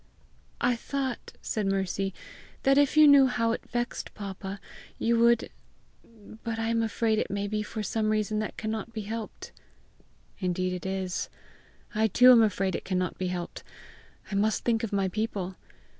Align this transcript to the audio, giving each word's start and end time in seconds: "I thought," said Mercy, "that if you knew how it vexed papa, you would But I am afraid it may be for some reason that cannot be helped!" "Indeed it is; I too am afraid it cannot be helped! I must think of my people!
"I 0.59 0.75
thought," 0.75 1.33
said 1.43 1.67
Mercy, 1.67 2.11
"that 2.63 2.79
if 2.79 2.97
you 2.97 3.07
knew 3.07 3.27
how 3.27 3.51
it 3.51 3.61
vexed 3.69 4.15
papa, 4.15 4.59
you 4.97 5.19
would 5.19 5.51
But 6.43 6.57
I 6.57 6.69
am 6.69 6.81
afraid 6.81 7.19
it 7.19 7.29
may 7.29 7.47
be 7.47 7.61
for 7.61 7.83
some 7.83 8.09
reason 8.09 8.39
that 8.39 8.57
cannot 8.57 8.93
be 8.93 9.01
helped!" 9.01 9.51
"Indeed 10.39 10.73
it 10.73 10.87
is; 10.87 11.29
I 11.93 12.07
too 12.07 12.31
am 12.31 12.41
afraid 12.41 12.75
it 12.75 12.83
cannot 12.83 13.19
be 13.19 13.27
helped! 13.27 13.61
I 14.31 14.33
must 14.33 14.63
think 14.63 14.83
of 14.83 14.91
my 14.91 15.07
people! 15.07 15.55